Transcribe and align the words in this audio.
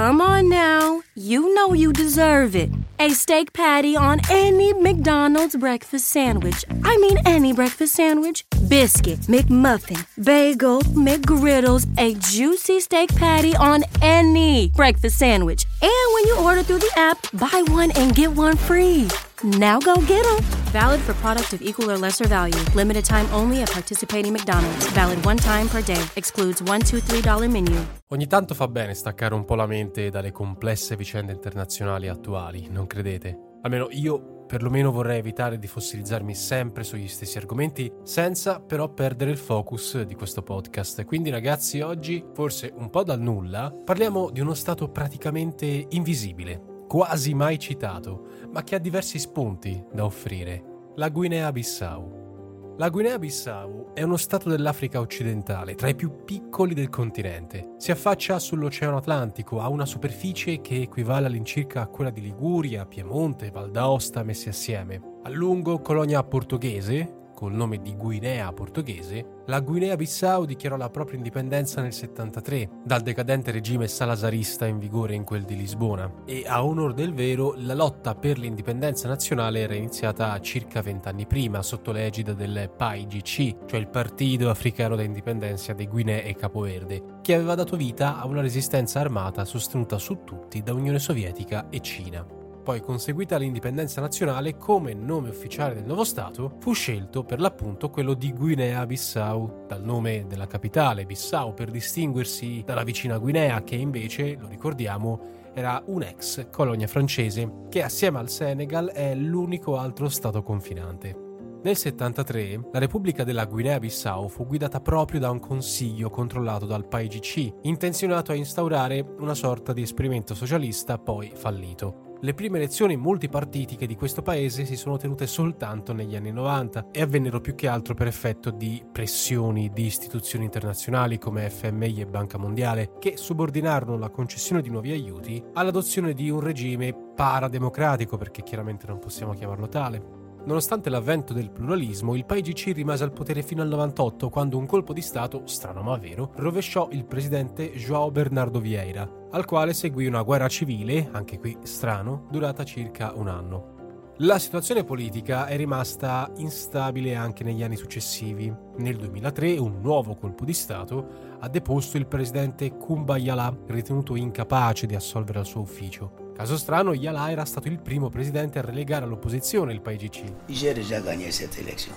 Come 0.00 0.22
on 0.22 0.48
now. 0.48 1.02
You 1.14 1.52
know 1.52 1.74
you 1.74 1.92
deserve 1.92 2.56
it. 2.56 2.70
A 2.98 3.10
steak 3.10 3.52
patty 3.52 3.96
on 3.96 4.18
any 4.30 4.72
McDonald's 4.72 5.56
breakfast 5.56 6.06
sandwich. 6.06 6.64
I 6.84 6.96
mean, 6.96 7.18
any 7.26 7.52
breakfast 7.52 7.96
sandwich. 7.96 8.46
Biscuit, 8.66 9.20
McMuffin, 9.34 10.02
bagel, 10.24 10.80
McGriddles, 11.06 11.84
a 11.98 12.14
juicy 12.14 12.80
steak 12.80 13.14
patty 13.14 13.54
on 13.56 13.84
any 14.00 14.70
breakfast 14.74 15.18
sandwich. 15.18 15.66
And 15.82 16.14
when 16.14 16.26
you 16.28 16.36
order 16.38 16.62
through 16.62 16.78
the 16.78 16.92
app, 16.96 17.18
buy 17.34 17.62
one 17.66 17.90
and 17.90 18.14
get 18.14 18.30
one 18.30 18.56
free. 18.56 19.06
Now 19.44 19.80
go 19.80 19.96
get 19.96 20.24
them. 20.24 20.59
Valid 20.72 21.00
for 21.00 21.14
product 21.16 21.52
of 21.52 21.60
equal 21.62 21.90
or 21.90 21.98
lesser 21.98 22.28
value. 22.28 22.62
Limited 22.74 23.04
time 23.04 23.26
only 23.32 23.60
at 23.60 23.72
participating 23.72 24.32
McDonald's. 24.32 24.88
Valid 24.92 25.24
one 25.26 25.36
time 25.36 25.66
per 25.66 25.82
day. 25.82 26.00
Excludes 26.14 26.62
$1, 26.62 26.78
$2, 26.84 27.00
$3 27.00 27.48
menu. 27.48 27.74
Ogni 28.10 28.28
tanto 28.28 28.54
fa 28.54 28.68
bene 28.68 28.94
staccare 28.94 29.34
un 29.34 29.44
po' 29.44 29.56
la 29.56 29.66
mente 29.66 30.10
dalle 30.10 30.30
complesse 30.30 30.94
vicende 30.94 31.32
internazionali 31.32 32.06
attuali, 32.06 32.68
non 32.70 32.86
credete? 32.86 33.36
Almeno 33.62 33.88
io 33.90 34.44
perlomeno 34.46 34.92
vorrei 34.92 35.18
evitare 35.18 35.58
di 35.58 35.66
fossilizzarmi 35.66 36.34
sempre 36.34 36.84
sugli 36.84 37.08
stessi 37.08 37.38
argomenti, 37.38 37.92
senza 38.04 38.60
però 38.60 38.92
perdere 38.92 39.32
il 39.32 39.38
focus 39.38 40.02
di 40.02 40.14
questo 40.14 40.42
podcast. 40.42 41.04
Quindi 41.04 41.30
ragazzi, 41.30 41.80
oggi, 41.80 42.24
forse 42.32 42.72
un 42.76 42.90
po' 42.90 43.02
dal 43.02 43.20
nulla, 43.20 43.72
parliamo 43.84 44.30
di 44.30 44.40
uno 44.40 44.54
stato 44.54 44.88
praticamente 44.88 45.86
invisibile, 45.90 46.62
quasi 46.90 47.34
mai 47.34 47.56
citato, 47.56 48.48
ma 48.50 48.64
che 48.64 48.74
ha 48.74 48.78
diversi 48.80 49.20
spunti 49.20 49.80
da 49.92 50.04
offrire, 50.04 50.90
la 50.96 51.08
Guinea-Bissau. 51.08 52.74
La 52.78 52.88
Guinea-Bissau 52.88 53.92
è 53.94 54.02
uno 54.02 54.16
stato 54.16 54.48
dell'Africa 54.48 54.98
occidentale, 54.98 55.76
tra 55.76 55.86
i 55.86 55.94
più 55.94 56.24
piccoli 56.24 56.74
del 56.74 56.88
continente. 56.88 57.74
Si 57.76 57.92
affaccia 57.92 58.40
sull'Oceano 58.40 58.96
Atlantico, 58.96 59.60
ha 59.60 59.68
una 59.68 59.86
superficie 59.86 60.60
che 60.60 60.82
equivale 60.82 61.28
all'incirca 61.28 61.82
a 61.82 61.86
quella 61.86 62.10
di 62.10 62.22
Liguria, 62.22 62.86
Piemonte, 62.86 63.52
Val 63.52 63.70
d'Aosta 63.70 64.24
messi 64.24 64.48
assieme. 64.48 65.00
A 65.22 65.28
lungo 65.28 65.78
colonia 65.78 66.24
portoghese, 66.24 67.18
col 67.40 67.54
nome 67.54 67.80
di 67.80 67.96
Guinea 67.96 68.52
portoghese, 68.52 69.44
la 69.46 69.60
Guinea-Bissau 69.60 70.44
dichiarò 70.44 70.76
la 70.76 70.90
propria 70.90 71.16
indipendenza 71.16 71.80
nel 71.80 71.94
73 71.94 72.68
dal 72.84 73.00
decadente 73.00 73.50
regime 73.50 73.88
salazarista 73.88 74.66
in 74.66 74.78
vigore 74.78 75.14
in 75.14 75.24
quel 75.24 75.44
di 75.44 75.56
Lisbona. 75.56 76.12
E 76.26 76.44
a 76.46 76.62
onor 76.62 76.92
del 76.92 77.14
vero 77.14 77.54
la 77.56 77.72
lotta 77.72 78.14
per 78.14 78.38
l'indipendenza 78.38 79.08
nazionale 79.08 79.60
era 79.60 79.74
iniziata 79.74 80.38
circa 80.40 80.82
vent'anni 80.82 81.26
prima 81.26 81.62
sotto 81.62 81.92
l'egida 81.92 82.34
del 82.34 82.70
PAIGC, 82.76 83.64
cioè 83.64 83.80
il 83.80 83.88
Partito 83.88 84.50
Africano 84.50 84.94
d'Indipendenza 84.94 85.72
di 85.72 85.88
Guinea 85.88 86.20
e 86.20 86.34
Capoverde, 86.34 87.20
che 87.22 87.32
aveva 87.32 87.54
dato 87.54 87.74
vita 87.74 88.20
a 88.20 88.26
una 88.26 88.42
resistenza 88.42 89.00
armata 89.00 89.46
sostenuta 89.46 89.96
su 89.96 90.24
tutti 90.24 90.62
da 90.62 90.74
Unione 90.74 90.98
Sovietica 90.98 91.70
e 91.70 91.80
Cina 91.80 92.38
poi 92.70 92.80
conseguita 92.82 93.36
l'indipendenza 93.36 94.00
nazionale 94.00 94.56
come 94.56 94.94
nome 94.94 95.28
ufficiale 95.28 95.74
del 95.74 95.84
nuovo 95.84 96.04
Stato, 96.04 96.58
fu 96.60 96.72
scelto 96.72 97.24
per 97.24 97.40
l'appunto 97.40 97.90
quello 97.90 98.14
di 98.14 98.32
Guinea-Bissau, 98.32 99.64
dal 99.66 99.82
nome 99.82 100.26
della 100.28 100.46
capitale 100.46 101.04
Bissau 101.04 101.52
per 101.52 101.72
distinguersi 101.72 102.62
dalla 102.64 102.84
vicina 102.84 103.18
Guinea 103.18 103.64
che 103.64 103.74
invece, 103.74 104.36
lo 104.38 104.46
ricordiamo, 104.46 105.50
era 105.52 105.82
un'ex 105.84 106.46
colonia 106.52 106.86
francese 106.86 107.64
che 107.68 107.82
assieme 107.82 108.20
al 108.20 108.30
Senegal 108.30 108.90
è 108.90 109.16
l'unico 109.16 109.76
altro 109.76 110.08
Stato 110.08 110.40
confinante. 110.44 111.58
Nel 111.64 111.76
73 111.76 112.68
la 112.70 112.78
Repubblica 112.78 113.24
della 113.24 113.46
Guinea-Bissau 113.46 114.28
fu 114.28 114.46
guidata 114.46 114.80
proprio 114.80 115.18
da 115.18 115.30
un 115.30 115.40
consiglio 115.40 116.08
controllato 116.08 116.66
dal 116.66 116.86
PAIGC, 116.86 117.62
intenzionato 117.62 118.30
a 118.30 118.36
instaurare 118.36 119.04
una 119.18 119.34
sorta 119.34 119.72
di 119.72 119.82
esperimento 119.82 120.36
socialista 120.36 120.98
poi 120.98 121.32
fallito. 121.34 122.09
Le 122.22 122.34
prime 122.34 122.58
elezioni 122.58 122.98
multipartitiche 122.98 123.86
di 123.86 123.96
questo 123.96 124.20
paese 124.20 124.66
si 124.66 124.76
sono 124.76 124.98
tenute 124.98 125.26
soltanto 125.26 125.94
negli 125.94 126.14
anni 126.14 126.30
90 126.30 126.88
e 126.90 127.00
avvennero 127.00 127.40
più 127.40 127.54
che 127.54 127.66
altro 127.66 127.94
per 127.94 128.08
effetto 128.08 128.50
di 128.50 128.84
pressioni 128.92 129.70
di 129.70 129.86
istituzioni 129.86 130.44
internazionali 130.44 131.16
come 131.16 131.48
FMI 131.48 132.02
e 132.02 132.06
Banca 132.06 132.36
Mondiale 132.36 132.92
che 132.98 133.16
subordinarono 133.16 133.96
la 133.96 134.10
concessione 134.10 134.60
di 134.60 134.68
nuovi 134.68 134.90
aiuti 134.90 135.42
all'adozione 135.54 136.12
di 136.12 136.28
un 136.28 136.40
regime 136.40 136.92
parademocratico 136.92 138.18
perché 138.18 138.42
chiaramente 138.42 138.86
non 138.86 138.98
possiamo 138.98 139.32
chiamarlo 139.32 139.68
tale. 139.68 140.19
Nonostante 140.44 140.88
l'avvento 140.88 141.32
del 141.34 141.50
pluralismo, 141.50 142.14
il 142.14 142.24
PAIGC 142.24 142.72
rimase 142.74 143.04
al 143.04 143.12
potere 143.12 143.42
fino 143.42 143.60
al 143.60 143.68
98 143.68 144.30
quando 144.30 144.56
un 144.56 144.66
colpo 144.66 144.92
di 144.92 145.02
Stato, 145.02 145.42
strano 145.44 145.82
ma 145.82 145.96
vero, 145.98 146.32
rovesciò 146.36 146.88
il 146.92 147.04
presidente 147.04 147.72
João 147.72 148.10
Bernardo 148.10 148.58
Vieira, 148.58 149.08
al 149.30 149.44
quale 149.44 149.74
seguì 149.74 150.06
una 150.06 150.22
guerra 150.22 150.48
civile, 150.48 151.10
anche 151.12 151.38
qui 151.38 151.56
strano, 151.62 152.26
durata 152.30 152.64
circa 152.64 153.12
un 153.14 153.28
anno. 153.28 153.78
La 154.22 154.38
situazione 154.38 154.84
politica 154.84 155.46
è 155.46 155.56
rimasta 155.56 156.30
instabile 156.36 157.14
anche 157.14 157.42
negli 157.42 157.62
anni 157.62 157.76
successivi. 157.76 158.54
Nel 158.76 158.96
2003 158.96 159.56
un 159.56 159.80
nuovo 159.80 160.14
colpo 160.14 160.44
di 160.44 160.52
Stato 160.52 161.38
ha 161.38 161.48
deposto 161.48 161.96
il 161.96 162.06
presidente 162.06 162.76
Kumba 162.76 163.16
Yala, 163.16 163.56
ritenuto 163.68 164.16
incapace 164.16 164.86
di 164.86 164.94
assolvere 164.94 165.38
al 165.38 165.46
suo 165.46 165.62
ufficio. 165.62 166.29
Caso 166.40 166.56
strano, 166.56 166.94
Yala 166.94 167.30
era 167.30 167.44
stato 167.44 167.68
il 167.68 167.78
primo 167.78 168.08
presidente 168.08 168.58
a 168.58 168.62
relegare 168.62 169.04
all'opposizione 169.04 169.74
il 169.74 169.82
PAIGC. 169.82 170.22
J'ai 170.48 170.72
déjà 170.72 170.98
gagné 170.98 171.30
cette 171.30 171.58
élection. 171.58 171.92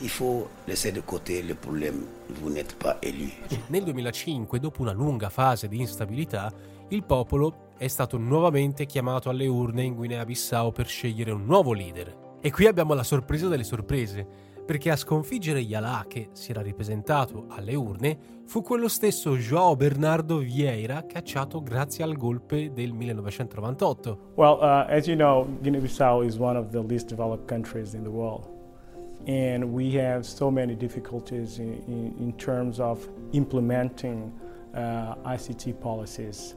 Il 0.00 0.08
faut 0.08 0.48
laisser 0.64 0.90
de 0.90 1.02
côté 1.02 1.42
le 1.42 1.54
problème, 1.54 2.06
vous 2.40 2.48
n'êtes 2.48 2.74
pas 2.78 2.96
élu. 3.02 3.30
Nel 3.68 3.84
2005, 3.84 4.58
dopo 4.58 4.80
una 4.80 4.92
lunga 4.92 5.28
fase 5.28 5.68
di 5.68 5.78
instabilità, 5.78 6.50
il 6.88 7.02
popolo 7.02 7.74
è 7.76 7.88
stato 7.88 8.16
nuovamente 8.16 8.86
chiamato 8.86 9.28
alle 9.28 9.46
urne 9.46 9.82
in 9.82 9.96
Guinea-Bissau 9.96 10.72
per 10.72 10.86
scegliere 10.86 11.30
un 11.30 11.44
nuovo 11.44 11.74
leader. 11.74 12.38
E 12.40 12.50
qui 12.50 12.66
abbiamo 12.66 12.94
la 12.94 13.02
sorpresa 13.02 13.48
delle 13.48 13.64
sorprese 13.64 14.26
perché 14.66 14.90
a 14.90 14.96
sconfiggere 14.96 15.60
Yalà, 15.60 16.04
che 16.08 16.28
si 16.32 16.50
era 16.50 16.60
ripresentato 16.60 17.46
alle 17.48 17.76
urne, 17.76 18.18
fu 18.44 18.62
quello 18.62 18.88
stesso 18.88 19.36
João 19.36 19.76
Bernardo 19.76 20.38
Vieira 20.38 21.06
cacciato 21.06 21.62
grazie 21.62 22.02
al 22.02 22.16
golpe 22.16 22.72
del 22.72 22.92
1998. 22.92 24.18
Well, 24.34 24.58
uh, 24.60 24.90
as 24.90 25.06
Guinea-Bissau 25.06 26.24
is 26.24 26.36
one 26.36 26.58
of 26.58 26.70
the 26.70 26.82
least 26.82 27.08
developed 27.08 27.46
countries 27.46 27.94
in 27.94 28.02
the 28.02 28.10
world. 28.10 28.48
And 29.28 29.72
we 29.72 29.98
have 30.00 30.24
so 30.24 30.50
many 30.50 30.76
difficulties 30.76 31.58
in, 31.58 31.82
in, 31.86 32.14
in 32.18 32.32
terms 32.36 32.78
of 32.78 33.08
implementing. 33.32 34.32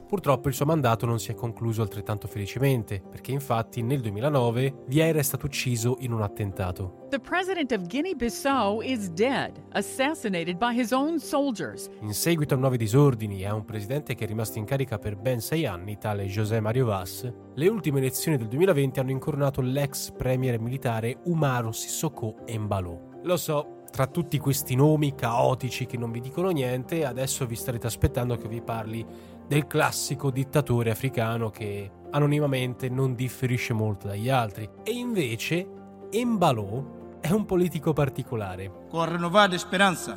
Purtroppo 0.06 0.48
il 0.48 0.54
suo 0.54 0.66
mandato 0.66 1.06
non 1.06 1.18
si 1.18 1.30
è 1.30 1.34
concluso 1.34 1.80
altrettanto 1.80 2.28
felicemente, 2.28 3.00
perché 3.00 3.32
infatti 3.32 3.82
nel 3.82 4.00
2009 4.00 4.84
Vieira 4.86 5.18
è 5.18 5.22
stato 5.22 5.46
ucciso 5.46 5.96
in 6.00 6.12
un 6.12 6.22
attentato. 6.22 7.06
The 7.08 7.18
president 7.18 7.72
of 7.72 7.86
Guinea-Bissau 7.86 8.82
is 8.82 9.10
dead, 9.10 9.60
assassinated 9.72 10.58
by 10.58 10.78
his 10.78 10.92
own 10.92 11.18
soldiers. 11.18 11.88
In 12.02 12.12
seguito 12.12 12.54
a 12.54 12.56
nuovi 12.56 12.76
disordini 12.76 13.40
e 13.40 13.46
a 13.46 13.54
un 13.54 13.64
presidente 13.64 14.14
che 14.14 14.24
è 14.24 14.28
rimasto 14.28 14.58
in 14.58 14.64
carica 14.64 14.98
per 14.98 15.16
ben 15.16 15.40
sei 15.40 15.66
anni, 15.66 15.98
tale 15.98 16.26
José 16.26 16.60
Mario 16.60 16.84
Vaz, 16.86 17.32
le 17.54 17.68
ultime 17.68 17.98
elezioni 17.98 18.36
del 18.36 18.48
2020 18.48 19.00
hanno 19.00 19.10
incoronato 19.10 19.60
l'ex 19.60 20.12
premier 20.12 20.60
militare 20.60 21.18
Umaru 21.24 21.72
Sissoko 21.72 22.36
Embalo. 22.46 23.08
Lo 23.24 23.36
so, 23.36 23.79
tra 24.00 24.08
tutti 24.08 24.38
questi 24.38 24.74
nomi 24.76 25.14
caotici 25.14 25.84
che 25.84 25.98
non 25.98 26.10
vi 26.10 26.20
dicono 26.20 26.48
niente, 26.48 27.04
adesso 27.04 27.44
vi 27.44 27.54
starete 27.54 27.86
aspettando 27.86 28.38
che 28.38 28.48
vi 28.48 28.62
parli 28.62 29.04
del 29.46 29.66
classico 29.66 30.30
dittatore 30.30 30.90
africano 30.90 31.50
che 31.50 31.90
anonimamente 32.08 32.88
non 32.88 33.14
differisce 33.14 33.74
molto 33.74 34.06
dagli 34.06 34.30
altri. 34.30 34.66
E 34.82 34.92
invece 34.92 35.68
Embalo 36.08 37.18
è 37.20 37.30
un 37.30 37.44
politico 37.44 37.92
particolare. 37.92 38.72
Com 38.88 39.02
a 39.02 39.04
renovada 39.04 39.54
esperança, 39.54 40.16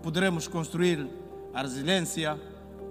poderemos 0.00 0.46
construir 0.46 1.04
a 1.52 1.62
resiliência 1.62 2.38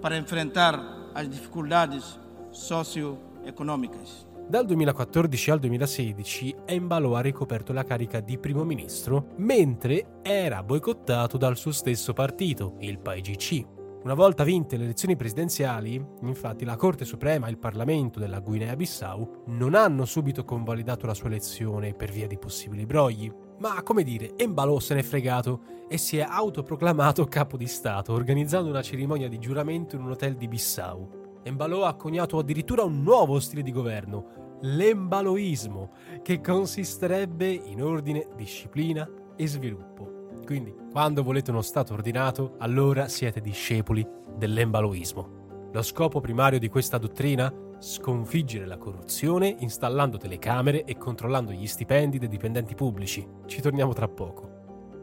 para 0.01 0.17
enfrentar 0.17 0.77
as 1.13 1.29
dificuldades 1.29 2.19
socioeconômicas. 2.51 4.32
Dal 4.53 4.67
2014 4.67 5.49
al 5.49 5.57
2016 5.57 6.55
Embalo 6.65 7.15
ha 7.15 7.21
ricoperto 7.21 7.73
la 7.73 7.83
carica 7.83 8.19
di 8.19 8.37
primo 8.37 8.63
ministro 8.63 9.29
mentre 9.37 10.19
era 10.21 10.61
boicottato 10.61 11.37
dal 11.39 11.57
suo 11.57 11.71
stesso 11.71 12.13
partito, 12.13 12.75
il 12.81 12.99
PAIGC. 12.99 13.65
Una 14.03 14.13
volta 14.13 14.43
vinte 14.43 14.77
le 14.77 14.83
elezioni 14.83 15.15
presidenziali, 15.15 15.99
infatti, 16.21 16.65
la 16.65 16.75
Corte 16.75 17.03
Suprema 17.03 17.47
e 17.47 17.49
il 17.49 17.57
Parlamento 17.57 18.19
della 18.19 18.41
Guinea-Bissau 18.41 19.45
non 19.47 19.73
hanno 19.73 20.05
subito 20.05 20.45
convalidato 20.45 21.07
la 21.07 21.15
sua 21.15 21.29
elezione 21.29 21.95
per 21.95 22.11
via 22.11 22.27
di 22.27 22.37
possibili 22.37 22.85
brogli, 22.85 23.33
ma 23.57 23.81
come 23.81 24.03
dire, 24.03 24.33
Embalo 24.37 24.79
se 24.79 24.93
n'è 24.93 25.01
fregato 25.01 25.61
e 25.89 25.97
si 25.97 26.17
è 26.17 26.27
autoproclamato 26.29 27.25
capo 27.25 27.57
di 27.57 27.65
Stato, 27.65 28.13
organizzando 28.13 28.69
una 28.69 28.83
cerimonia 28.83 29.27
di 29.27 29.39
giuramento 29.39 29.95
in 29.95 30.03
un 30.03 30.11
hotel 30.11 30.35
di 30.35 30.47
Bissau. 30.47 31.22
Embalo 31.43 31.83
ha 31.85 31.95
coniato 31.95 32.37
addirittura 32.37 32.83
un 32.83 33.03
nuovo 33.03 33.39
stile 33.39 33.61
di 33.61 33.71
governo, 33.71 34.57
l'embaloismo, 34.61 35.91
che 36.21 36.39
consisterebbe 36.39 37.49
in 37.49 37.83
ordine, 37.83 38.27
disciplina 38.35 39.09
e 39.35 39.47
sviluppo. 39.47 40.29
Quindi, 40.45 40.73
quando 40.91 41.21
volete 41.21 41.51
uno 41.51 41.61
Stato 41.61 41.93
ordinato, 41.93 42.55
allora 42.59 43.07
siete 43.07 43.41
discepoli 43.41 44.07
dell'embaloismo. 44.37 45.69
Lo 45.73 45.81
scopo 45.81 46.21
primario 46.21 46.59
di 46.59 46.69
questa 46.69 46.97
dottrina? 46.97 47.53
Sconfiggere 47.79 48.65
la 48.65 48.77
corruzione 48.77 49.53
installando 49.59 50.17
telecamere 50.17 50.85
e 50.85 50.97
controllando 50.97 51.51
gli 51.51 51.67
stipendi 51.67 52.19
dei 52.19 52.29
dipendenti 52.29 52.75
pubblici. 52.75 53.27
Ci 53.45 53.61
torniamo 53.61 53.91
tra 53.91 54.07
poco. 54.07 54.51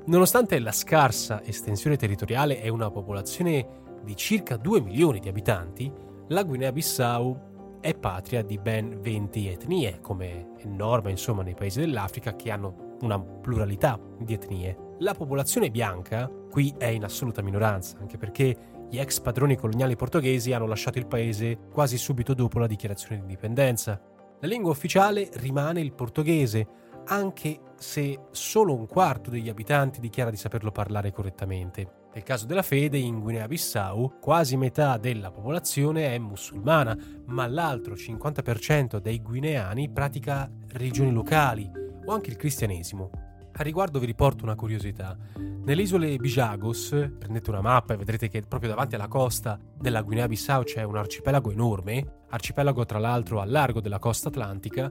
Nonostante 0.07 0.59
la 0.59 0.73
scarsa 0.73 1.43
estensione 1.45 1.97
territoriale 1.97 2.63
e 2.63 2.71
una 2.71 2.91
popolazione 2.91 3.79
di 4.03 4.17
circa 4.17 4.57
2 4.57 4.81
milioni 4.81 5.19
di 5.19 5.29
abitanti, 5.29 5.93
la 6.31 6.44
Guinea-Bissau 6.44 7.79
è 7.81 7.94
patria 7.94 8.43
di 8.43 8.56
ben 8.59 9.00
20 9.00 9.49
etnie, 9.49 10.00
come 10.00 10.55
è 10.59 10.65
norma 10.65 11.11
insomma 11.11 11.43
nei 11.43 11.55
paesi 11.55 11.81
dell'Africa 11.81 12.37
che 12.37 12.53
hanno 12.53 12.97
una 13.00 13.19
pluralità 13.19 13.99
di 14.19 14.35
etnie. 14.35 14.94
La 14.99 15.15
popolazione 15.15 15.71
bianca 15.71 16.31
qui 16.50 16.73
è 16.79 16.87
in 16.87 17.03
assoluta 17.03 17.43
minoranza, 17.43 17.99
anche 17.99 18.17
perché 18.17 18.87
gli 18.88 18.99
ex 18.99 19.19
padroni 19.21 19.56
coloniali 19.56 19.97
portoghesi 19.97 20.53
hanno 20.53 20.67
lasciato 20.67 20.99
il 20.99 21.06
paese 21.06 21.59
quasi 21.73 21.97
subito 21.97 22.33
dopo 22.33 22.61
la 22.61 22.69
dichiarazione 22.69 23.17
di 23.17 23.23
indipendenza. 23.23 24.00
La 24.41 24.47
lingua 24.47 24.71
ufficiale 24.71 25.31
rimane 25.35 25.81
il 25.81 25.94
portoghese, 25.94 26.67
anche 27.06 27.61
se 27.76 28.26
solo 28.31 28.75
un 28.75 28.87
quarto 28.87 29.31
degli 29.31 29.49
abitanti 29.49 29.99
dichiara 29.99 30.31
di 30.31 30.37
saperlo 30.37 30.71
parlare 30.71 31.11
correttamente. 31.11 32.00
Nel 32.12 32.25
caso 32.25 32.45
della 32.45 32.62
fede, 32.62 32.99
in 32.99 33.21
Guinea-Bissau, 33.21 34.19
quasi 34.21 34.57
metà 34.57 34.97
della 34.97 35.31
popolazione 35.31 36.12
è 36.12 36.19
musulmana, 36.19 36.97
ma 37.27 37.47
l'altro 37.47 37.95
50% 37.95 38.99
dei 38.99 39.23
guineani 39.23 39.89
pratica 39.91 40.51
religioni 40.71 41.12
locali 41.12 41.71
o 42.05 42.12
anche 42.12 42.31
il 42.31 42.37
cristianesimo. 42.37 43.11
A 43.53 43.62
riguardo 43.62 44.01
vi 44.01 44.07
riporto 44.07 44.43
una 44.43 44.57
curiosità. 44.57 45.17
Nelle 45.37 45.83
isole 45.83 46.17
Bijagos, 46.17 46.89
prendete 47.17 47.51
una 47.51 47.61
mappa 47.61 47.95
e 47.95 47.97
vedrete 47.97 48.29
che 48.29 48.43
proprio 48.43 48.71
davanti 48.71 48.97
alla 48.97 49.07
costa 49.07 49.57
della 49.79 50.03
Guinea-Bissau 50.03 50.65
c'è 50.65 50.83
un 50.83 50.97
arcipelago 50.97 51.53
enorme, 51.53 52.23
arcipelago 52.31 52.85
tra 52.87 52.99
l'altro 52.99 53.41
a 53.41 53.45
largo 53.45 53.81
della 53.81 54.01
costa 54.01 54.29
atlantica. 54.29 54.91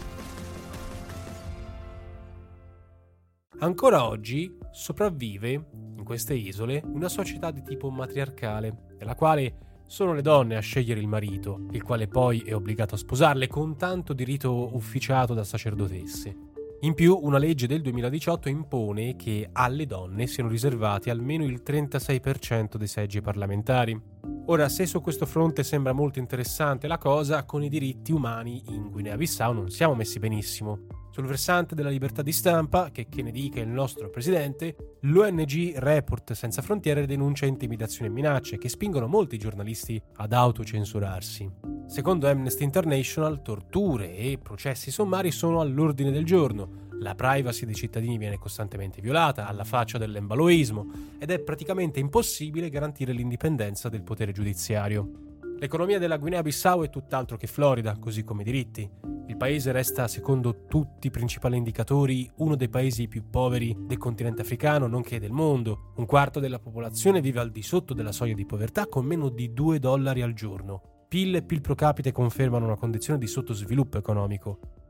Ancora 3.61 4.07
oggi 4.07 4.57
sopravvive 4.71 5.51
in 5.51 6.03
queste 6.03 6.33
isole 6.33 6.81
una 6.83 7.07
società 7.07 7.51
di 7.51 7.61
tipo 7.61 7.91
matriarcale, 7.91 8.87
nella 8.97 9.13
quale 9.13 9.83
sono 9.85 10.13
le 10.13 10.23
donne 10.23 10.55
a 10.55 10.61
scegliere 10.61 10.99
il 10.99 11.07
marito, 11.07 11.67
il 11.69 11.83
quale 11.83 12.07
poi 12.07 12.39
è 12.39 12.55
obbligato 12.55 12.95
a 12.95 12.97
sposarle 12.97 13.45
con 13.45 13.77
tanto 13.77 14.13
di 14.13 14.23
rito 14.23 14.75
ufficiato 14.75 15.35
da 15.35 15.43
sacerdotesse. 15.43 16.35
In 16.79 16.95
più, 16.95 17.15
una 17.21 17.37
legge 17.37 17.67
del 17.67 17.81
2018 17.81 18.49
impone 18.49 19.15
che 19.15 19.47
alle 19.51 19.85
donne 19.85 20.25
siano 20.25 20.49
riservati 20.49 21.11
almeno 21.11 21.43
il 21.43 21.61
36% 21.63 22.77
dei 22.77 22.87
seggi 22.87 23.21
parlamentari. 23.21 23.95
Ora, 24.47 24.69
se 24.69 24.87
su 24.87 25.01
questo 25.01 25.27
fronte 25.27 25.61
sembra 25.61 25.93
molto 25.93 26.17
interessante 26.17 26.87
la 26.87 26.97
cosa, 26.97 27.45
con 27.45 27.61
i 27.61 27.69
diritti 27.69 28.11
umani 28.11 28.63
in 28.69 28.89
Guinea-Bissau 28.89 29.53
non 29.53 29.69
siamo 29.69 29.93
messi 29.93 30.17
benissimo. 30.17 31.00
Sul 31.11 31.25
versante 31.25 31.75
della 31.75 31.89
libertà 31.89 32.21
di 32.21 32.31
stampa, 32.31 32.89
che, 32.89 33.07
che 33.09 33.21
ne 33.21 33.31
dica 33.31 33.59
il 33.59 33.67
nostro 33.67 34.09
presidente, 34.09 34.97
l'ONG 35.01 35.73
Report 35.75 36.31
Senza 36.31 36.61
Frontiere 36.61 37.05
denuncia 37.05 37.45
intimidazioni 37.45 38.09
e 38.09 38.13
minacce 38.13 38.57
che 38.57 38.69
spingono 38.69 39.07
molti 39.07 39.37
giornalisti 39.37 40.01
ad 40.15 40.31
autocensurarsi. 40.31 41.51
Secondo 41.85 42.29
Amnesty 42.29 42.63
International, 42.63 43.41
torture 43.41 44.15
e 44.15 44.39
processi 44.41 44.89
sommari 44.89 45.31
sono 45.31 45.59
all'ordine 45.59 46.11
del 46.11 46.23
giorno. 46.23 46.87
La 47.01 47.13
privacy 47.13 47.65
dei 47.65 47.75
cittadini 47.75 48.17
viene 48.17 48.37
costantemente 48.37 49.01
violata, 49.01 49.47
alla 49.47 49.65
faccia 49.65 49.97
dell'embaloismo, 49.97 51.17
ed 51.19 51.29
è 51.29 51.39
praticamente 51.39 51.99
impossibile 51.99 52.69
garantire 52.69 53.11
l'indipendenza 53.11 53.89
del 53.89 54.03
potere 54.03 54.31
giudiziario. 54.31 55.11
L'economia 55.59 55.99
della 55.99 56.17
Guinea-Bissau 56.17 56.83
è 56.83 56.89
tutt'altro 56.89 57.35
che 57.35 57.47
florida, 57.47 57.97
così 57.99 58.23
come 58.23 58.43
i 58.43 58.45
diritti. 58.45 58.89
Il 59.31 59.37
paese 59.37 59.71
resta, 59.71 60.09
secondo 60.09 60.65
tutti 60.67 61.07
i 61.07 61.09
principali 61.09 61.55
indicatori, 61.55 62.29
uno 62.39 62.57
dei 62.57 62.67
paesi 62.67 63.07
più 63.07 63.29
poveri 63.29 63.73
del 63.79 63.97
continente 63.97 64.41
africano, 64.41 64.87
nonché 64.87 65.21
del 65.21 65.31
mondo. 65.31 65.93
Un 65.95 66.05
quarto 66.05 66.41
della 66.41 66.59
popolazione 66.59 67.21
vive 67.21 67.39
al 67.39 67.49
di 67.49 67.61
sotto 67.63 67.93
della 67.93 68.11
soglia 68.11 68.33
di 68.33 68.45
povertà 68.45 68.87
con 68.87 69.05
meno 69.05 69.29
di 69.29 69.53
2 69.53 69.79
dollari 69.79 70.21
al 70.21 70.33
giorno. 70.33 71.05
PIL 71.07 71.37
e 71.37 71.43
PIL 71.43 71.61
pro 71.61 71.75
capite 71.75 72.11
confermano 72.11 72.65
una 72.65 72.75
condizione 72.75 73.19
di 73.19 73.27
sottosviluppo 73.27 73.97
economico. 73.97 74.80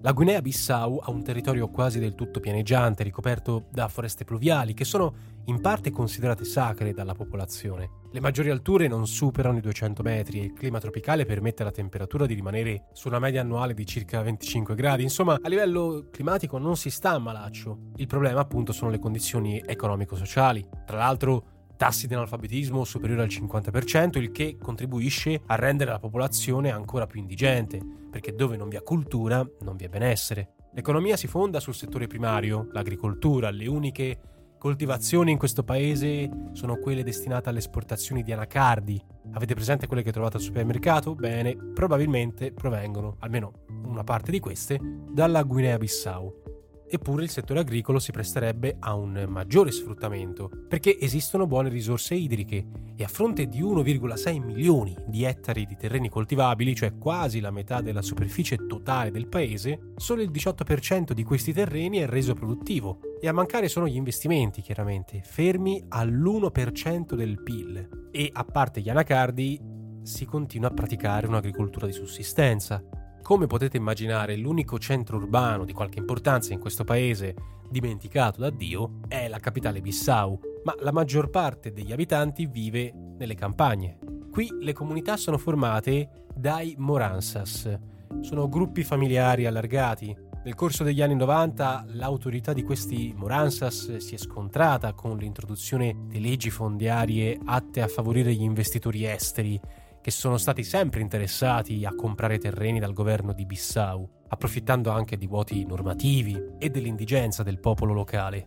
La 0.00 0.12
Guinea-Bissau 0.12 1.00
ha 1.02 1.10
un 1.10 1.24
territorio 1.24 1.68
quasi 1.70 1.98
del 1.98 2.14
tutto 2.14 2.38
pianeggiante, 2.38 3.02
ricoperto 3.02 3.66
da 3.68 3.88
foreste 3.88 4.24
pluviali, 4.24 4.72
che 4.72 4.84
sono 4.84 5.12
in 5.46 5.60
parte 5.60 5.90
considerate 5.90 6.44
sacre 6.44 6.92
dalla 6.92 7.14
popolazione. 7.14 7.90
Le 8.12 8.20
maggiori 8.20 8.50
alture 8.50 8.86
non 8.86 9.08
superano 9.08 9.58
i 9.58 9.60
200 9.60 10.02
metri 10.04 10.38
e 10.38 10.44
il 10.44 10.52
clima 10.52 10.78
tropicale 10.78 11.24
permette 11.24 11.62
alla 11.62 11.72
temperatura 11.72 12.26
di 12.26 12.34
rimanere 12.34 12.84
su 12.92 13.08
una 13.08 13.18
media 13.18 13.40
annuale 13.40 13.74
di 13.74 13.84
circa 13.84 14.22
25 14.22 14.76
gradi. 14.76 15.02
Insomma, 15.02 15.36
a 15.42 15.48
livello 15.48 16.06
climatico 16.12 16.58
non 16.58 16.76
si 16.76 16.90
sta 16.90 17.10
a 17.10 17.18
malaccio. 17.18 17.78
Il 17.96 18.06
problema 18.06 18.38
appunto 18.38 18.72
sono 18.72 18.92
le 18.92 19.00
condizioni 19.00 19.60
economico-sociali. 19.66 20.64
Tra 20.86 20.98
l'altro, 20.98 21.44
tassi 21.76 22.06
di 22.06 22.14
analfabetismo 22.14 22.84
superiori 22.84 23.22
al 23.22 23.28
50%, 23.28 24.18
il 24.18 24.30
che 24.30 24.58
contribuisce 24.60 25.40
a 25.46 25.56
rendere 25.56 25.90
la 25.90 25.98
popolazione 25.98 26.70
ancora 26.70 27.06
più 27.06 27.18
indigente, 27.18 27.80
perché 28.10 28.34
dove 28.34 28.56
non 28.56 28.68
vi 28.68 28.76
è 28.76 28.82
cultura 28.82 29.46
non 29.60 29.76
vi 29.76 29.84
è 29.84 29.88
benessere. 29.88 30.54
L'economia 30.74 31.16
si 31.16 31.26
fonda 31.26 31.60
sul 31.60 31.74
settore 31.74 32.06
primario, 32.06 32.68
l'agricoltura, 32.72 33.50
le 33.50 33.66
uniche 33.66 34.20
coltivazioni 34.58 35.30
in 35.30 35.38
questo 35.38 35.62
paese 35.62 36.28
sono 36.52 36.78
quelle 36.78 37.02
destinate 37.02 37.48
alle 37.48 37.58
esportazioni 37.58 38.22
di 38.22 38.32
anacardi. 38.32 39.00
Avete 39.32 39.54
presente 39.54 39.86
quelle 39.86 40.02
che 40.02 40.12
trovate 40.12 40.36
al 40.36 40.42
supermercato? 40.42 41.14
Bene, 41.14 41.56
probabilmente 41.56 42.52
provengono, 42.52 43.16
almeno 43.20 43.52
una 43.84 44.04
parte 44.04 44.30
di 44.30 44.40
queste, 44.40 44.78
dalla 45.10 45.42
Guinea-Bissau. 45.42 46.47
Eppure 46.90 47.22
il 47.22 47.30
settore 47.30 47.60
agricolo 47.60 47.98
si 47.98 48.12
presterebbe 48.12 48.76
a 48.78 48.94
un 48.94 49.26
maggiore 49.28 49.70
sfruttamento, 49.70 50.50
perché 50.68 50.98
esistono 50.98 51.46
buone 51.46 51.68
risorse 51.68 52.14
idriche 52.14 52.66
e 52.96 53.04
a 53.04 53.08
fronte 53.08 53.46
di 53.46 53.62
1,6 53.62 54.42
milioni 54.42 54.96
di 55.06 55.24
ettari 55.24 55.66
di 55.66 55.76
terreni 55.76 56.08
coltivabili, 56.08 56.74
cioè 56.74 56.96
quasi 56.96 57.40
la 57.40 57.50
metà 57.50 57.80
della 57.80 58.02
superficie 58.02 58.66
totale 58.66 59.10
del 59.10 59.28
paese, 59.28 59.92
solo 59.96 60.22
il 60.22 60.30
18% 60.30 61.12
di 61.12 61.24
questi 61.24 61.52
terreni 61.52 61.98
è 61.98 62.06
reso 62.06 62.34
produttivo 62.34 63.00
e 63.20 63.28
a 63.28 63.32
mancare 63.32 63.68
sono 63.68 63.86
gli 63.86 63.96
investimenti, 63.96 64.62
chiaramente, 64.62 65.20
fermi 65.22 65.84
all'1% 65.88 67.14
del 67.14 67.42
PIL. 67.42 68.08
E 68.10 68.30
a 68.32 68.44
parte 68.44 68.80
gli 68.80 68.88
anacardi, 68.88 69.76
si 70.02 70.24
continua 70.24 70.68
a 70.68 70.72
praticare 70.72 71.26
un'agricoltura 71.26 71.86
di 71.86 71.92
sussistenza. 71.92 72.82
Come 73.28 73.46
potete 73.46 73.76
immaginare, 73.76 74.36
l'unico 74.36 74.78
centro 74.78 75.18
urbano 75.18 75.66
di 75.66 75.74
qualche 75.74 75.98
importanza 75.98 76.54
in 76.54 76.58
questo 76.58 76.84
paese, 76.84 77.34
dimenticato 77.68 78.40
da 78.40 78.48
Dio, 78.48 79.00
è 79.06 79.28
la 79.28 79.38
capitale 79.38 79.82
Bissau, 79.82 80.40
ma 80.64 80.74
la 80.80 80.92
maggior 80.92 81.28
parte 81.28 81.74
degli 81.74 81.92
abitanti 81.92 82.46
vive 82.46 82.90
nelle 83.18 83.34
campagne. 83.34 83.98
Qui 84.30 84.48
le 84.62 84.72
comunità 84.72 85.18
sono 85.18 85.36
formate 85.36 86.24
dai 86.34 86.74
Moransas. 86.78 87.78
Sono 88.22 88.48
gruppi 88.48 88.82
familiari 88.82 89.44
allargati. 89.44 90.16
Nel 90.42 90.54
corso 90.54 90.82
degli 90.82 91.02
anni 91.02 91.16
90 91.16 91.84
l'autorità 91.88 92.54
di 92.54 92.62
questi 92.62 93.12
Moransas 93.14 93.98
si 93.98 94.14
è 94.14 94.18
scontrata 94.18 94.94
con 94.94 95.18
l'introduzione 95.18 95.94
di 96.06 96.18
leggi 96.22 96.48
fondiarie 96.48 97.38
atte 97.44 97.82
a 97.82 97.88
favorire 97.88 98.32
gli 98.32 98.40
investitori 98.40 99.04
esteri 99.04 99.60
che 100.08 100.14
sono 100.14 100.38
stati 100.38 100.64
sempre 100.64 101.02
interessati 101.02 101.84
a 101.84 101.94
comprare 101.94 102.38
terreni 102.38 102.78
dal 102.78 102.94
governo 102.94 103.34
di 103.34 103.44
Bissau, 103.44 104.08
approfittando 104.28 104.90
anche 104.90 105.18
di 105.18 105.26
vuoti 105.26 105.66
normativi 105.66 106.54
e 106.56 106.70
dell'indigenza 106.70 107.42
del 107.42 107.60
popolo 107.60 107.92
locale. 107.92 108.46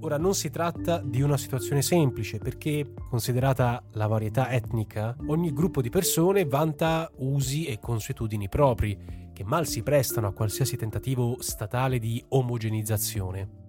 Ora 0.00 0.16
non 0.16 0.34
si 0.34 0.48
tratta 0.48 1.02
di 1.04 1.20
una 1.20 1.36
situazione 1.36 1.82
semplice 1.82 2.38
perché, 2.38 2.94
considerata 3.10 3.84
la 3.92 4.06
varietà 4.06 4.50
etnica, 4.50 5.14
ogni 5.26 5.52
gruppo 5.52 5.82
di 5.82 5.90
persone 5.90 6.46
vanta 6.46 7.10
usi 7.16 7.66
e 7.66 7.78
consuetudini 7.78 8.48
propri, 8.48 9.30
che 9.34 9.44
mal 9.44 9.66
si 9.66 9.82
prestano 9.82 10.28
a 10.28 10.32
qualsiasi 10.32 10.78
tentativo 10.78 11.36
statale 11.40 11.98
di 11.98 12.24
omogenizzazione. 12.28 13.66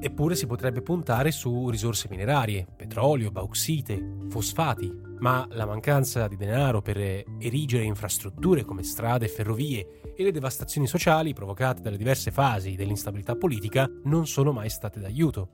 Eppure 0.00 0.34
si 0.34 0.46
potrebbe 0.46 0.82
puntare 0.82 1.30
su 1.30 1.70
risorse 1.70 2.08
minerarie, 2.10 2.66
petrolio, 2.74 3.30
bauxite, 3.30 4.24
fosfati, 4.28 5.05
ma 5.18 5.46
la 5.50 5.66
mancanza 5.66 6.28
di 6.28 6.36
denaro 6.36 6.82
per 6.82 6.96
erigere 7.38 7.84
infrastrutture 7.84 8.64
come 8.64 8.82
strade 8.82 9.26
e 9.26 9.28
ferrovie 9.28 10.12
e 10.14 10.22
le 10.22 10.32
devastazioni 10.32 10.86
sociali 10.86 11.32
provocate 11.32 11.82
dalle 11.82 11.96
diverse 11.96 12.30
fasi 12.30 12.74
dell'instabilità 12.74 13.36
politica 13.36 13.88
non 14.04 14.26
sono 14.26 14.52
mai 14.52 14.70
state 14.70 15.00
d'aiuto. 15.00 15.50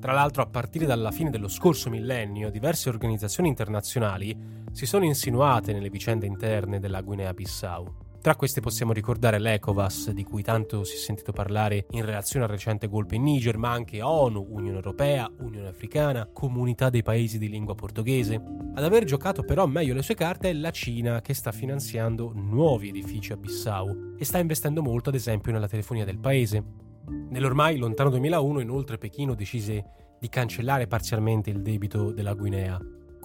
Tra 0.00 0.12
l'altro, 0.12 0.42
a 0.42 0.46
partire 0.46 0.86
dalla 0.86 1.10
fine 1.10 1.30
dello 1.30 1.48
scorso 1.48 1.90
millennio, 1.90 2.50
diverse 2.50 2.88
organizzazioni 2.88 3.48
internazionali 3.48 4.36
si 4.70 4.86
sono 4.86 5.04
insinuate 5.04 5.72
nelle 5.72 5.90
vicende 5.90 6.26
interne 6.26 6.78
della 6.78 7.00
Guinea-Bissau. 7.00 8.05
Tra 8.26 8.34
queste 8.34 8.60
possiamo 8.60 8.92
ricordare 8.92 9.38
l'ECOVAS, 9.38 10.10
di 10.10 10.24
cui 10.24 10.42
tanto 10.42 10.82
si 10.82 10.96
è 10.96 10.98
sentito 10.98 11.30
parlare 11.30 11.86
in 11.90 12.04
relazione 12.04 12.44
al 12.44 12.50
recente 12.50 12.88
golpe 12.88 13.14
in 13.14 13.22
Niger, 13.22 13.56
ma 13.56 13.70
anche 13.70 14.02
ONU, 14.02 14.48
Unione 14.50 14.74
Europea, 14.74 15.30
Unione 15.38 15.68
Africana, 15.68 16.28
Comunità 16.32 16.90
dei 16.90 17.04
Paesi 17.04 17.38
di 17.38 17.48
lingua 17.48 17.76
portoghese. 17.76 18.34
Ad 18.74 18.82
aver 18.82 19.04
giocato 19.04 19.44
però 19.44 19.66
meglio 19.66 19.94
le 19.94 20.02
sue 20.02 20.16
carte 20.16 20.50
è 20.50 20.54
la 20.54 20.72
Cina, 20.72 21.20
che 21.20 21.34
sta 21.34 21.52
finanziando 21.52 22.32
nuovi 22.34 22.88
edifici 22.88 23.30
a 23.30 23.36
Bissau 23.36 24.16
e 24.18 24.24
sta 24.24 24.38
investendo 24.38 24.82
molto 24.82 25.10
ad 25.10 25.14
esempio 25.14 25.52
nella 25.52 25.68
telefonia 25.68 26.04
del 26.04 26.18
paese. 26.18 26.64
Nell'ormai 27.28 27.76
lontano 27.76 28.10
2001 28.10 28.58
inoltre 28.58 28.98
Pechino 28.98 29.36
decise 29.36 29.84
di 30.18 30.28
cancellare 30.28 30.88
parzialmente 30.88 31.50
il 31.50 31.62
debito 31.62 32.10
della 32.10 32.34
Guinea 32.34 32.76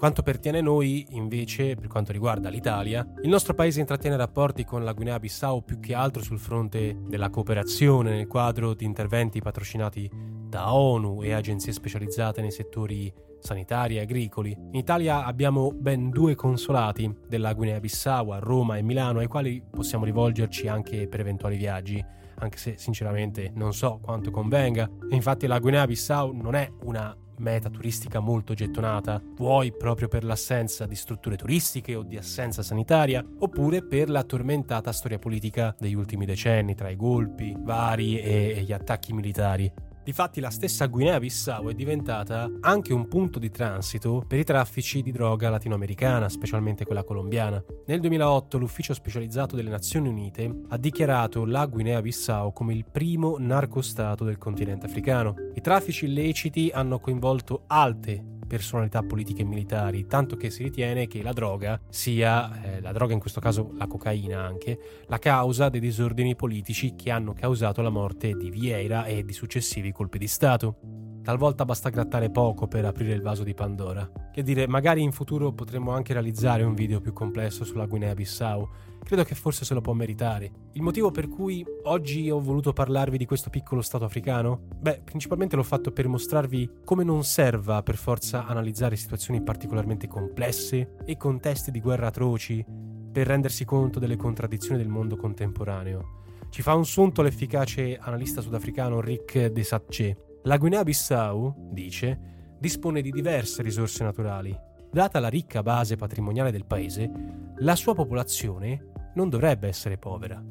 quanto 0.01 0.23
pertiene 0.23 0.61
noi, 0.61 1.05
invece, 1.11 1.75
per 1.75 1.85
quanto 1.85 2.11
riguarda 2.11 2.49
l'Italia, 2.49 3.07
il 3.21 3.29
nostro 3.29 3.53
paese 3.53 3.81
intrattiene 3.81 4.17
rapporti 4.17 4.65
con 4.65 4.83
la 4.83 4.93
Guinea-Bissau 4.93 5.63
più 5.63 5.79
che 5.79 5.93
altro 5.93 6.23
sul 6.23 6.39
fronte 6.39 6.97
della 7.05 7.29
cooperazione 7.29 8.09
nel 8.09 8.25
quadro 8.25 8.73
di 8.73 8.83
interventi 8.83 9.43
patrocinati 9.43 10.09
da 10.49 10.73
ONU 10.73 11.21
e 11.21 11.33
agenzie 11.33 11.71
specializzate 11.71 12.41
nei 12.41 12.49
settori 12.49 13.13
sanitari 13.41 13.97
e 13.97 13.99
agricoli. 13.99 14.57
In 14.57 14.79
Italia 14.79 15.23
abbiamo 15.23 15.71
ben 15.71 16.09
due 16.09 16.33
consolati 16.33 17.15
della 17.27 17.53
Guinea-Bissau 17.53 18.31
a 18.31 18.39
Roma 18.39 18.77
e 18.77 18.81
Milano 18.81 19.19
ai 19.19 19.27
quali 19.27 19.61
possiamo 19.69 20.05
rivolgerci 20.05 20.67
anche 20.67 21.07
per 21.07 21.19
eventuali 21.19 21.57
viaggi 21.57 22.03
anche 22.41 22.57
se 22.57 22.75
sinceramente 22.77 23.51
non 23.55 23.73
so 23.73 23.99
quanto 24.01 24.31
convenga. 24.31 24.89
infatti 25.09 25.47
la 25.47 25.59
Guinea-Bissau 25.59 26.33
non 26.33 26.55
è 26.55 26.69
una 26.83 27.15
meta 27.37 27.69
turistica 27.69 28.19
molto 28.19 28.53
gettonata, 28.53 29.21
vuoi 29.35 29.75
proprio 29.75 30.07
per 30.07 30.23
l'assenza 30.23 30.85
di 30.85 30.95
strutture 30.95 31.35
turistiche 31.35 31.95
o 31.95 32.03
di 32.03 32.17
assenza 32.17 32.61
sanitaria, 32.61 33.25
oppure 33.39 33.83
per 33.83 34.09
la 34.09 34.23
tormentata 34.23 34.91
storia 34.91 35.17
politica 35.17 35.75
degli 35.79 35.95
ultimi 35.95 36.25
decenni 36.25 36.75
tra 36.75 36.89
i 36.89 36.95
golpi 36.95 37.55
vari 37.57 38.19
e 38.19 38.61
gli 38.63 38.71
attacchi 38.71 39.13
militari. 39.13 39.71
Difatti 40.03 40.39
la 40.39 40.49
stessa 40.49 40.87
Guinea-Bissau 40.87 41.67
è 41.67 41.73
diventata 41.73 42.49
anche 42.61 42.91
un 42.91 43.07
punto 43.07 43.37
di 43.37 43.51
transito 43.51 44.23
per 44.27 44.39
i 44.39 44.43
traffici 44.43 45.03
di 45.03 45.11
droga 45.11 45.51
latinoamericana, 45.51 46.27
specialmente 46.27 46.85
quella 46.85 47.03
colombiana. 47.03 47.63
Nel 47.85 47.99
2008 47.99 48.57
l'ufficio 48.57 48.95
specializzato 48.95 49.55
delle 49.55 49.69
Nazioni 49.69 50.09
Unite 50.09 50.63
ha 50.69 50.77
dichiarato 50.77 51.45
la 51.45 51.67
Guinea-Bissau 51.67 52.51
come 52.51 52.73
il 52.73 52.85
primo 52.91 53.35
narcostato 53.37 54.23
del 54.23 54.39
continente 54.39 54.87
africano. 54.87 55.35
I 55.53 55.61
traffici 55.61 56.05
illeciti 56.05 56.71
hanno 56.73 56.99
coinvolto 56.99 57.65
alte 57.67 58.30
personalità 58.51 59.01
politiche 59.01 59.43
e 59.43 59.45
militari, 59.45 60.07
tanto 60.07 60.35
che 60.35 60.49
si 60.49 60.63
ritiene 60.63 61.07
che 61.07 61.23
la 61.23 61.31
droga 61.31 61.79
sia, 61.87 62.61
eh, 62.61 62.81
la 62.81 62.91
droga 62.91 63.13
in 63.13 63.19
questo 63.21 63.39
caso 63.39 63.71
la 63.77 63.87
cocaina 63.87 64.43
anche, 64.43 64.77
la 65.07 65.19
causa 65.19 65.69
dei 65.69 65.79
disordini 65.79 66.35
politici 66.35 66.95
che 66.95 67.11
hanno 67.11 67.31
causato 67.31 67.81
la 67.81 67.89
morte 67.89 68.33
di 68.33 68.49
Vieira 68.49 69.05
e 69.05 69.23
di 69.23 69.31
successivi 69.31 69.93
colpi 69.93 70.17
di 70.17 70.27
Stato. 70.27 71.10
Talvolta 71.31 71.63
basta 71.63 71.87
grattare 71.87 72.29
poco 72.29 72.67
per 72.67 72.83
aprire 72.83 73.13
il 73.13 73.21
vaso 73.21 73.45
di 73.45 73.53
Pandora. 73.53 74.05
Che 74.33 74.43
dire, 74.43 74.67
magari 74.67 75.01
in 75.01 75.13
futuro 75.13 75.53
potremmo 75.53 75.91
anche 75.91 76.11
realizzare 76.11 76.63
un 76.63 76.73
video 76.73 76.99
più 76.99 77.13
complesso 77.13 77.63
sulla 77.63 77.85
Guinea-Bissau, 77.85 78.67
credo 79.01 79.23
che 79.23 79.33
forse 79.33 79.63
se 79.63 79.73
lo 79.73 79.79
può 79.79 79.93
meritare. 79.93 80.51
Il 80.73 80.81
motivo 80.81 81.09
per 81.09 81.29
cui 81.29 81.65
oggi 81.83 82.29
ho 82.29 82.41
voluto 82.41 82.73
parlarvi 82.73 83.17
di 83.17 83.25
questo 83.25 83.49
piccolo 83.49 83.81
stato 83.81 84.03
africano? 84.03 84.63
Beh, 84.75 85.03
principalmente 85.05 85.55
l'ho 85.55 85.63
fatto 85.63 85.93
per 85.93 86.09
mostrarvi 86.09 86.69
come 86.83 87.05
non 87.05 87.23
serva 87.23 87.81
per 87.81 87.95
forza 87.95 88.45
analizzare 88.45 88.97
situazioni 88.97 89.41
particolarmente 89.41 90.09
complesse 90.09 90.97
e 91.05 91.15
contesti 91.15 91.71
di 91.71 91.79
guerra 91.79 92.07
atroci 92.07 92.61
per 93.09 93.27
rendersi 93.27 93.63
conto 93.63 93.99
delle 93.99 94.17
contraddizioni 94.17 94.79
del 94.79 94.89
mondo 94.89 95.15
contemporaneo. 95.15 96.19
Ci 96.49 96.61
fa 96.61 96.75
un 96.75 96.85
sunto 96.85 97.21
l'efficace 97.21 97.97
analista 97.97 98.41
sudafricano 98.41 98.99
Rick 98.99 99.45
De 99.45 99.63
Satche. 99.63 100.25
La 100.43 100.57
Guinea-Bissau, 100.57 101.69
dice, 101.71 102.55
dispone 102.59 103.01
di 103.01 103.11
diverse 103.11 103.61
risorse 103.61 104.03
naturali. 104.03 104.57
Data 104.91 105.19
la 105.19 105.27
ricca 105.27 105.61
base 105.61 105.95
patrimoniale 105.95 106.51
del 106.51 106.65
paese, 106.65 107.11
la 107.57 107.75
sua 107.75 107.93
popolazione 107.93 108.91
non 109.13 109.29
dovrebbe 109.29 109.67
essere 109.67 109.99
povera. 109.99 110.43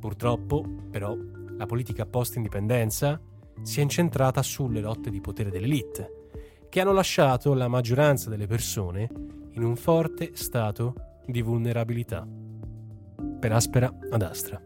Purtroppo, 0.00 0.64
però, 0.90 1.16
la 1.56 1.66
politica 1.66 2.06
post-indipendenza 2.06 3.20
si 3.62 3.78
è 3.78 3.82
incentrata 3.82 4.42
sulle 4.42 4.80
lotte 4.80 5.10
di 5.10 5.20
potere 5.20 5.50
dell'elite, 5.50 6.28
che 6.68 6.80
hanno 6.80 6.92
lasciato 6.92 7.54
la 7.54 7.68
maggioranza 7.68 8.28
delle 8.28 8.46
persone 8.46 9.08
in 9.52 9.62
un 9.62 9.76
forte 9.76 10.32
stato 10.34 11.20
di 11.24 11.40
vulnerabilità. 11.40 12.26
Per 13.38 13.52
aspera 13.52 13.92
ad 14.10 14.22
astra. 14.22 14.65